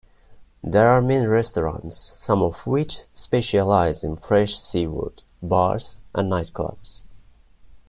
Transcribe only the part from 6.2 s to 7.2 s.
nightclubs.